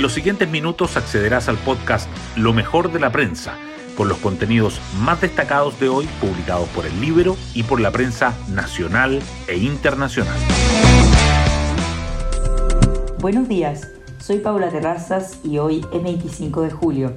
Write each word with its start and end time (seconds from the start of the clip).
En 0.00 0.02
los 0.02 0.14
siguientes 0.14 0.48
minutos 0.48 0.96
accederás 0.96 1.50
al 1.50 1.58
podcast 1.58 2.08
Lo 2.34 2.54
mejor 2.54 2.90
de 2.90 2.98
la 2.98 3.12
prensa, 3.12 3.58
con 3.98 4.08
los 4.08 4.16
contenidos 4.16 4.80
más 4.98 5.20
destacados 5.20 5.78
de 5.78 5.90
hoy 5.90 6.08
publicados 6.22 6.70
por 6.70 6.86
el 6.86 7.02
libro 7.02 7.36
y 7.52 7.64
por 7.64 7.82
la 7.82 7.90
prensa 7.90 8.34
nacional 8.48 9.20
e 9.46 9.58
internacional. 9.58 10.38
Buenos 13.18 13.46
días, 13.46 13.88
soy 14.18 14.38
Paula 14.38 14.70
Terrazas 14.70 15.38
y 15.44 15.58
hoy 15.58 15.84
es 15.92 16.02
25 16.02 16.62
de 16.62 16.70
julio. 16.70 17.12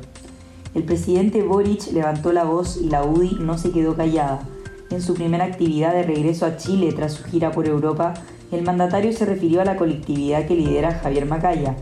El 0.73 0.83
presidente 0.83 1.41
Boric 1.41 1.89
levantó 1.93 2.33
la 2.33 2.43
voz 2.43 2.75
y 2.75 2.89
la 2.89 3.05
UDI 3.05 3.37
no 3.39 3.57
se 3.57 3.71
quedó 3.71 3.95
callada. 3.95 4.41
En 4.89 5.01
su 5.01 5.13
primera 5.13 5.45
actividad 5.45 5.93
de 5.93 6.03
regreso 6.03 6.45
a 6.45 6.57
Chile 6.57 6.91
tras 6.91 7.13
su 7.13 7.23
gira 7.23 7.53
por 7.53 7.65
Europa, 7.65 8.13
el 8.51 8.63
mandatario 8.63 9.13
se 9.13 9.25
refirió 9.25 9.61
a 9.61 9.65
la 9.65 9.77
colectividad 9.77 10.45
que 10.45 10.55
lidera 10.55 10.99
Javier 10.99 11.25
Macaya. 11.25 11.77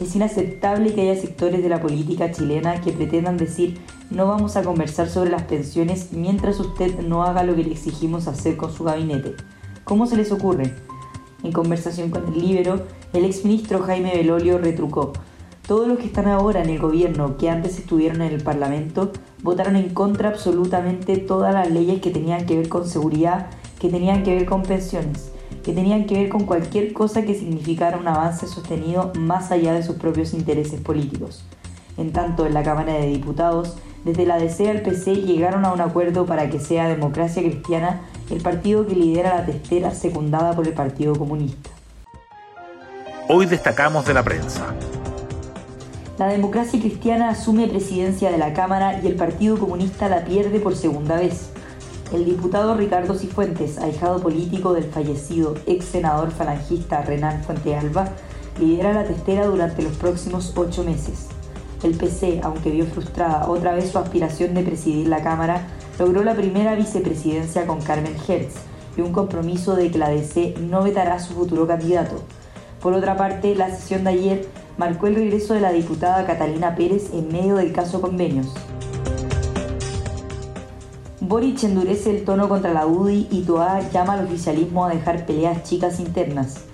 Es 0.00 0.14
inaceptable 0.14 0.94
que 0.94 1.02
haya 1.02 1.20
sectores 1.20 1.62
de 1.62 1.70
la 1.70 1.80
política 1.80 2.30
chilena 2.30 2.82
que 2.82 2.92
pretendan 2.92 3.38
decir 3.38 3.78
no 4.10 4.26
vamos 4.26 4.56
a 4.56 4.62
conversar 4.62 5.08
sobre 5.08 5.30
las 5.30 5.44
pensiones 5.44 6.12
mientras 6.12 6.60
usted 6.60 7.00
no 7.00 7.24
haga 7.24 7.42
lo 7.44 7.56
que 7.56 7.64
le 7.64 7.72
exigimos 7.72 8.28
hacer 8.28 8.56
con 8.56 8.72
su 8.72 8.84
gabinete. 8.84 9.34
¿Cómo 9.84 10.06
se 10.06 10.16
les 10.16 10.30
ocurre? 10.32 10.74
En 11.42 11.52
conversación 11.52 12.10
con 12.10 12.26
el 12.32 12.40
Libero, 12.40 12.82
el 13.14 13.24
exministro 13.24 13.82
Jaime 13.82 14.14
Belolio 14.14 14.58
retrucó. 14.58 15.12
Todos 15.66 15.88
los 15.88 15.98
que 15.98 16.06
están 16.06 16.28
ahora 16.28 16.62
en 16.62 16.68
el 16.68 16.78
gobierno, 16.78 17.38
que 17.38 17.48
antes 17.48 17.78
estuvieron 17.78 18.20
en 18.22 18.32
el 18.32 18.42
Parlamento, 18.42 19.12
votaron 19.42 19.76
en 19.76 19.94
contra 19.94 20.28
absolutamente 20.28 21.16
todas 21.16 21.54
las 21.54 21.70
leyes 21.70 22.00
que 22.00 22.10
tenían 22.10 22.46
que 22.46 22.56
ver 22.56 22.68
con 22.68 22.86
seguridad, 22.86 23.48
que 23.80 23.88
tenían 23.88 24.22
que 24.22 24.34
ver 24.34 24.46
con 24.46 24.62
pensiones, 24.62 25.32
que 25.66 25.72
tenían 25.72 26.06
que 26.06 26.14
ver 26.14 26.28
con 26.28 26.44
cualquier 26.44 26.92
cosa 26.92 27.22
que 27.22 27.34
significara 27.34 27.96
un 27.96 28.06
avance 28.06 28.46
sostenido 28.46 29.10
más 29.18 29.50
allá 29.50 29.74
de 29.74 29.82
sus 29.82 29.96
propios 29.96 30.32
intereses 30.32 30.80
políticos. 30.80 31.44
En 31.96 32.12
tanto, 32.12 32.46
en 32.46 32.54
la 32.54 32.62
Cámara 32.62 32.92
de 32.92 33.08
Diputados, 33.08 33.76
desde 34.04 34.26
la 34.26 34.38
DC 34.38 34.70
al 34.70 34.82
PC 34.82 35.16
llegaron 35.16 35.64
a 35.64 35.72
un 35.72 35.80
acuerdo 35.80 36.24
para 36.24 36.48
que 36.50 36.60
sea 36.60 36.86
Democracia 36.86 37.42
Cristiana 37.42 38.02
el 38.30 38.40
partido 38.42 38.86
que 38.86 38.94
lidera 38.94 39.38
la 39.38 39.44
testera 39.44 39.90
secundada 39.90 40.54
por 40.54 40.68
el 40.68 40.72
Partido 40.72 41.16
Comunista. 41.16 41.70
Hoy 43.28 43.46
destacamos 43.46 44.06
de 44.06 44.14
la 44.14 44.22
prensa. 44.22 44.72
La 46.16 46.28
democracia 46.28 46.78
cristiana 46.78 47.30
asume 47.30 47.66
presidencia 47.66 48.30
de 48.30 48.38
la 48.38 48.54
Cámara 48.54 49.00
y 49.02 49.08
el 49.08 49.16
Partido 49.16 49.58
Comunista 49.58 50.08
la 50.08 50.24
pierde 50.24 50.60
por 50.60 50.76
segunda 50.76 51.16
vez. 51.16 51.50
El 52.12 52.24
diputado 52.24 52.76
Ricardo 52.76 53.14
Cifuentes, 53.14 53.78
ahijado 53.78 54.20
político 54.20 54.72
del 54.72 54.84
fallecido 54.84 55.56
ex 55.66 55.86
senador 55.86 56.30
falangista 56.30 57.02
Renan 57.02 57.42
Fuentealba, 57.42 58.10
lidera 58.60 58.92
la 58.92 59.04
testera 59.04 59.46
durante 59.46 59.82
los 59.82 59.96
próximos 59.96 60.52
ocho 60.56 60.84
meses. 60.84 61.26
El 61.82 61.96
PC, 61.96 62.40
aunque 62.44 62.70
vio 62.70 62.86
frustrada 62.86 63.48
otra 63.48 63.74
vez 63.74 63.90
su 63.90 63.98
aspiración 63.98 64.54
de 64.54 64.62
presidir 64.62 65.08
la 65.08 65.24
Cámara, 65.24 65.66
logró 65.98 66.22
la 66.22 66.36
primera 66.36 66.76
vicepresidencia 66.76 67.66
con 67.66 67.80
Carmen 67.80 68.14
Hertz 68.28 68.54
y 68.96 69.00
un 69.00 69.12
compromiso 69.12 69.74
de 69.74 69.90
que 69.90 69.98
la 69.98 70.08
DC 70.08 70.54
no 70.60 70.84
vetará 70.84 71.14
a 71.14 71.20
su 71.20 71.34
futuro 71.34 71.66
candidato. 71.66 72.22
Por 72.80 72.92
otra 72.92 73.16
parte, 73.16 73.56
la 73.56 73.70
sesión 73.70 74.04
de 74.04 74.10
ayer 74.10 74.48
marcó 74.78 75.08
el 75.08 75.16
regreso 75.16 75.54
de 75.54 75.60
la 75.60 75.72
diputada 75.72 76.24
Catalina 76.24 76.76
Pérez 76.76 77.12
en 77.12 77.32
medio 77.32 77.56
del 77.56 77.72
caso 77.72 78.00
convenios. 78.00 78.54
Boric 81.28 81.64
endurece 81.64 82.16
el 82.16 82.24
tono 82.24 82.48
contra 82.48 82.72
la 82.72 82.86
UDI 82.86 83.26
y 83.32 83.42
Toa 83.42 83.80
llama 83.90 84.12
al 84.12 84.26
oficialismo 84.26 84.84
a 84.84 84.90
dejar 84.90 85.26
peleas 85.26 85.64
chicas 85.64 85.98
internas. 85.98 86.66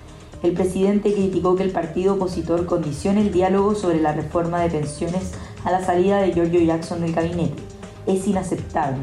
El 0.43 0.53
presidente 0.53 1.11
criticó 1.11 1.55
que 1.55 1.63
el 1.63 1.71
partido 1.71 2.13
opositor 2.13 2.67
condicione 2.67 3.21
el 3.21 3.31
diálogo 3.31 3.73
sobre 3.73 3.99
la 3.99 4.11
reforma 4.11 4.61
de 4.61 4.69
pensiones 4.69 5.31
a 5.63 5.71
la 5.71 5.83
salida 5.83 6.21
de 6.21 6.33
Giorgio 6.33 6.61
Jackson 6.61 7.01
del 7.01 7.13
gabinete. 7.13 7.63
Es 8.05 8.27
inaceptable. 8.27 8.99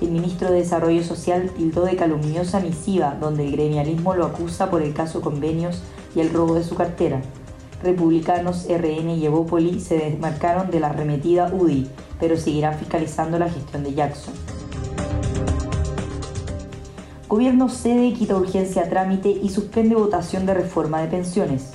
El 0.00 0.10
ministro 0.10 0.50
de 0.50 0.60
Desarrollo 0.60 1.04
Social 1.04 1.50
tildó 1.54 1.84
de 1.84 1.96
calumniosa 1.96 2.60
misiva 2.60 3.14
donde 3.20 3.44
el 3.44 3.52
gremialismo 3.52 4.14
lo 4.14 4.24
acusa 4.24 4.70
por 4.70 4.80
el 4.80 4.94
caso 4.94 5.20
convenios 5.20 5.82
y 6.14 6.20
el 6.20 6.32
robo 6.32 6.54
de 6.54 6.64
su 6.64 6.76
cartera 6.76 7.20
republicanos 7.82 8.66
RN 8.68 9.10
y 9.10 9.26
Evópoli 9.26 9.80
se 9.80 9.98
desmarcaron 9.98 10.70
de 10.70 10.80
la 10.80 10.88
arremetida 10.88 11.52
UDI, 11.52 11.88
pero 12.18 12.36
seguirán 12.36 12.76
fiscalizando 12.76 13.38
la 13.38 13.48
gestión 13.48 13.84
de 13.84 13.94
Jackson. 13.94 14.34
Gobierno 17.28 17.68
cede, 17.68 18.14
quita 18.14 18.36
urgencia 18.36 18.88
trámite 18.88 19.28
y 19.28 19.50
suspende 19.50 19.94
votación 19.94 20.46
de 20.46 20.54
reforma 20.54 21.02
de 21.02 21.08
pensiones. 21.08 21.72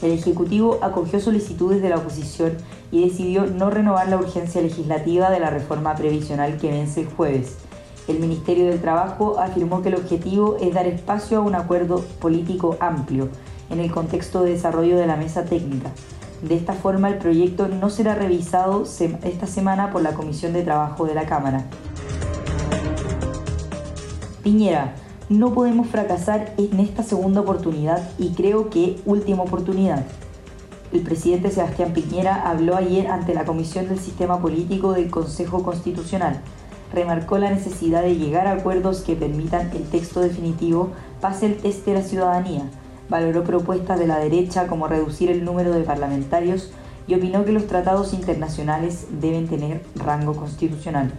El 0.00 0.12
Ejecutivo 0.12 0.78
acogió 0.80 1.18
solicitudes 1.18 1.82
de 1.82 1.88
la 1.88 1.96
oposición 1.96 2.52
y 2.92 3.02
decidió 3.02 3.46
no 3.46 3.68
renovar 3.68 4.08
la 4.08 4.18
urgencia 4.18 4.62
legislativa 4.62 5.28
de 5.30 5.40
la 5.40 5.50
reforma 5.50 5.96
previsional 5.96 6.56
que 6.56 6.70
vence 6.70 7.00
el 7.00 7.08
jueves. 7.08 7.56
El 8.06 8.20
Ministerio 8.20 8.66
del 8.66 8.80
Trabajo 8.80 9.40
afirmó 9.40 9.82
que 9.82 9.88
el 9.88 9.96
objetivo 9.96 10.56
es 10.60 10.72
dar 10.72 10.86
espacio 10.86 11.38
a 11.38 11.40
un 11.40 11.56
acuerdo 11.56 12.04
político 12.20 12.76
amplio 12.78 13.28
en 13.70 13.80
el 13.80 13.90
contexto 13.90 14.44
de 14.44 14.52
desarrollo 14.52 14.96
de 14.96 15.08
la 15.08 15.16
mesa 15.16 15.44
técnica. 15.44 15.90
De 16.42 16.54
esta 16.54 16.74
forma, 16.74 17.08
el 17.08 17.18
proyecto 17.18 17.66
no 17.66 17.90
será 17.90 18.14
revisado 18.14 18.84
esta 19.24 19.48
semana 19.48 19.90
por 19.90 20.02
la 20.02 20.14
Comisión 20.14 20.52
de 20.52 20.62
Trabajo 20.62 21.06
de 21.06 21.14
la 21.14 21.26
Cámara. 21.26 21.66
Piñera, 24.42 24.94
no 25.28 25.54
podemos 25.54 25.86
fracasar 25.88 26.54
en 26.58 26.80
esta 26.80 27.02
segunda 27.02 27.40
oportunidad 27.40 28.10
y 28.18 28.30
creo 28.30 28.70
que 28.70 29.00
última 29.06 29.42
oportunidad. 29.42 30.04
El 30.92 31.00
presidente 31.00 31.50
Sebastián 31.50 31.92
Piñera 31.92 32.48
habló 32.48 32.76
ayer 32.76 33.06
ante 33.06 33.34
la 33.34 33.44
Comisión 33.44 33.88
del 33.88 33.98
Sistema 33.98 34.40
Político 34.40 34.92
del 34.92 35.10
Consejo 35.10 35.62
Constitucional. 35.62 36.40
Remarcó 36.92 37.38
la 37.38 37.50
necesidad 37.50 38.02
de 38.02 38.16
llegar 38.16 38.46
a 38.46 38.52
acuerdos 38.52 39.00
que 39.00 39.16
permitan 39.16 39.70
el 39.74 39.84
texto 39.84 40.20
definitivo 40.20 40.90
pase 41.20 41.46
el 41.46 41.56
test 41.56 41.86
de 41.86 41.94
la 41.94 42.02
ciudadanía 42.02 42.64
valoró 43.12 43.44
propuestas 43.44 43.98
de 43.98 44.06
la 44.06 44.18
derecha 44.18 44.66
como 44.66 44.88
reducir 44.88 45.30
el 45.30 45.44
número 45.44 45.72
de 45.72 45.82
parlamentarios 45.82 46.72
y 47.06 47.14
opinó 47.14 47.44
que 47.44 47.52
los 47.52 47.66
tratados 47.66 48.14
internacionales 48.14 49.06
deben 49.20 49.48
tener 49.48 49.82
rango 49.96 50.34
constitucional. 50.34 51.12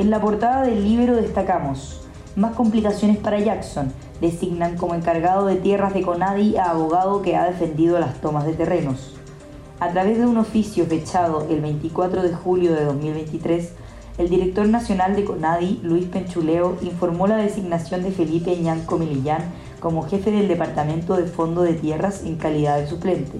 En 0.00 0.08
la 0.08 0.18
portada 0.18 0.62
del 0.62 0.82
libro 0.82 1.14
destacamos 1.14 2.00
más 2.34 2.54
complicaciones 2.54 3.18
para 3.18 3.38
Jackson. 3.38 3.92
Designan 4.22 4.78
como 4.78 4.94
encargado 4.94 5.44
de 5.44 5.56
tierras 5.56 5.92
de 5.92 6.00
Conadi 6.00 6.56
a 6.56 6.70
abogado 6.70 7.20
que 7.20 7.36
ha 7.36 7.44
defendido 7.44 7.98
las 7.98 8.18
tomas 8.18 8.46
de 8.46 8.54
terrenos. 8.54 9.14
A 9.78 9.90
través 9.90 10.16
de 10.16 10.24
un 10.24 10.38
oficio 10.38 10.86
fechado 10.86 11.46
el 11.50 11.60
24 11.60 12.22
de 12.22 12.32
julio 12.32 12.72
de 12.72 12.86
2023, 12.86 13.74
el 14.16 14.30
director 14.30 14.66
nacional 14.66 15.14
de 15.14 15.24
CONADI, 15.24 15.80
Luis 15.82 16.06
Penchuleo, 16.06 16.78
informó 16.80 17.26
la 17.26 17.36
designación 17.36 18.02
de 18.02 18.10
Felipe 18.10 18.56
Ñanco 18.56 18.96
Melillán 18.96 19.52
como 19.80 20.08
jefe 20.08 20.30
del 20.30 20.48
Departamento 20.48 21.14
de 21.14 21.26
Fondo 21.26 21.60
de 21.60 21.74
Tierras 21.74 22.24
en 22.24 22.36
calidad 22.36 22.78
de 22.78 22.86
suplente. 22.86 23.36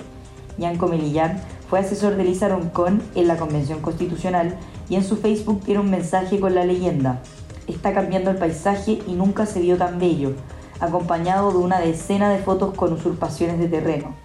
Ñanco 0.58 0.88
Melillán 0.88 1.40
fue 1.70 1.78
asesor 1.78 2.16
de 2.16 2.24
Lisa 2.24 2.48
Roncón 2.48 3.00
en 3.14 3.28
la 3.28 3.36
Convención 3.36 3.80
Constitucional 3.80 4.56
y 4.88 4.96
en 4.96 5.04
su 5.04 5.16
Facebook 5.16 5.62
tiene 5.64 5.78
un 5.78 5.88
mensaje 5.88 6.40
con 6.40 6.56
la 6.56 6.64
leyenda. 6.64 7.22
Está 7.68 7.94
cambiando 7.94 8.32
el 8.32 8.38
paisaje 8.38 8.98
y 9.06 9.12
nunca 9.12 9.46
se 9.46 9.60
vio 9.60 9.78
tan 9.78 10.00
bello, 10.00 10.32
acompañado 10.80 11.52
de 11.52 11.58
una 11.58 11.78
decena 11.78 12.28
de 12.28 12.40
fotos 12.40 12.74
con 12.74 12.92
usurpaciones 12.92 13.60
de 13.60 13.68
terreno. 13.68 14.16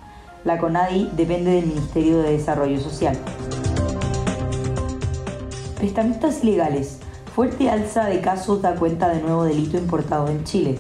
La 0.44 0.58
CONADI 0.58 1.12
depende 1.16 1.52
del 1.52 1.68
Ministerio 1.68 2.18
de 2.18 2.32
Desarrollo 2.32 2.80
Social. 2.80 3.16
Prestamistas 5.78 6.44
ilegales. 6.44 6.98
Fuerte 7.36 7.70
alza 7.70 8.06
de 8.06 8.22
casos 8.22 8.64
da 8.64 8.74
cuenta 8.74 9.10
de 9.10 9.22
nuevo 9.22 9.44
delito 9.44 9.78
importado 9.78 10.30
en 10.30 10.44
Chile. 10.46 10.80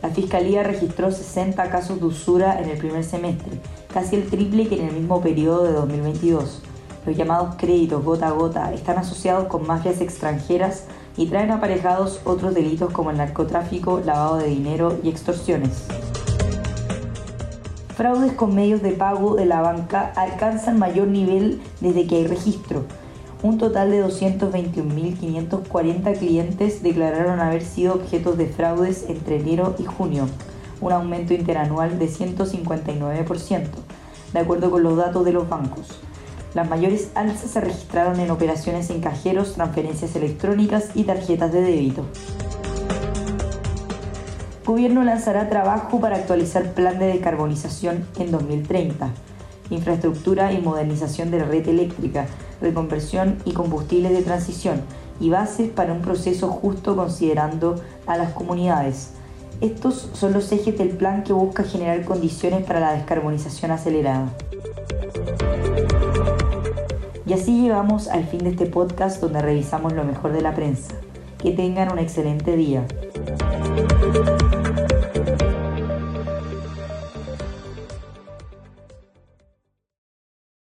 La 0.00 0.08
Fiscalía 0.08 0.62
registró 0.62 1.10
60 1.10 1.68
casos 1.68 2.00
de 2.00 2.06
usura 2.06 2.58
en 2.62 2.70
el 2.70 2.78
primer 2.78 3.04
semestre, 3.04 3.60
casi 3.98 4.14
el 4.14 4.28
triple 4.28 4.68
que 4.68 4.78
en 4.78 4.90
el 4.90 4.94
mismo 4.94 5.20
periodo 5.20 5.64
de 5.64 5.72
2022. 5.72 6.62
Los 7.04 7.16
llamados 7.16 7.56
créditos 7.56 8.04
gota 8.04 8.28
a 8.28 8.30
gota 8.30 8.72
están 8.72 8.96
asociados 8.96 9.48
con 9.48 9.66
mafias 9.66 10.00
extranjeras 10.00 10.84
y 11.16 11.26
traen 11.26 11.50
aparejados 11.50 12.20
otros 12.24 12.54
delitos 12.54 12.92
como 12.92 13.10
el 13.10 13.16
narcotráfico, 13.16 14.00
lavado 14.04 14.36
de 14.36 14.46
dinero 14.46 14.96
y 15.02 15.08
extorsiones. 15.08 15.88
Fraudes 17.96 18.34
con 18.34 18.54
medios 18.54 18.82
de 18.82 18.92
pago 18.92 19.34
de 19.34 19.46
la 19.46 19.62
banca 19.62 20.12
alcanzan 20.14 20.78
mayor 20.78 21.08
nivel 21.08 21.60
desde 21.80 22.06
que 22.06 22.18
hay 22.18 22.28
registro 22.28 22.84
un 23.42 23.56
total 23.56 23.90
de 23.92 24.04
221.540 24.04 26.18
clientes 26.18 26.82
declararon 26.82 27.38
haber 27.38 27.62
sido 27.62 27.94
objetos 27.94 28.36
de 28.36 28.46
fraudes 28.46 29.04
entre 29.08 29.36
enero 29.36 29.76
y 29.78 29.84
junio, 29.84 30.26
un 30.80 30.92
aumento 30.92 31.34
interanual 31.34 31.98
de 31.98 32.08
159%, 32.08 33.66
de 34.32 34.38
acuerdo 34.38 34.70
con 34.70 34.82
los 34.82 34.96
datos 34.96 35.24
de 35.24 35.32
los 35.32 35.48
bancos. 35.48 36.00
Las 36.54 36.68
mayores 36.68 37.10
alzas 37.14 37.50
se 37.50 37.60
registraron 37.60 38.20
en 38.20 38.30
operaciones 38.30 38.90
en 38.90 39.00
cajeros, 39.00 39.54
transferencias 39.54 40.16
electrónicas 40.16 40.90
y 40.94 41.04
tarjetas 41.04 41.52
de 41.52 41.60
débito. 41.60 42.04
Gobierno 44.64 45.02
lanzará 45.02 45.48
trabajo 45.48 46.00
para 46.00 46.16
actualizar 46.16 46.72
plan 46.72 46.98
de 46.98 47.06
decarbonización 47.06 48.06
en 48.18 48.30
2030. 48.30 49.10
infraestructura 49.70 50.52
y 50.52 50.62
modernización 50.62 51.30
de 51.30 51.40
la 51.40 51.44
red 51.44 51.68
eléctrica, 51.68 52.26
reconversión 52.60 53.36
y 53.44 53.52
combustibles 53.52 54.12
de 54.12 54.22
transición, 54.22 54.80
y 55.20 55.30
bases 55.30 55.70
para 55.70 55.92
un 55.92 56.00
proceso 56.00 56.48
justo 56.48 56.96
considerando 56.96 57.80
a 58.06 58.16
las 58.16 58.32
comunidades. 58.32 59.10
Estos 59.60 60.08
son 60.12 60.32
los 60.34 60.52
ejes 60.52 60.78
del 60.78 60.90
plan 60.90 61.24
que 61.24 61.32
busca 61.32 61.64
generar 61.64 62.04
condiciones 62.04 62.64
para 62.64 62.78
la 62.78 62.92
descarbonización 62.92 63.72
acelerada. 63.72 64.28
Y 67.26 67.32
así 67.32 67.60
llegamos 67.60 68.06
al 68.06 68.24
fin 68.24 68.44
de 68.44 68.50
este 68.50 68.66
podcast 68.66 69.20
donde 69.20 69.42
revisamos 69.42 69.92
lo 69.94 70.04
mejor 70.04 70.32
de 70.32 70.42
la 70.42 70.54
prensa. 70.54 70.94
Que 71.38 71.50
tengan 71.50 71.92
un 71.92 71.98
excelente 71.98 72.56
día. 72.56 72.86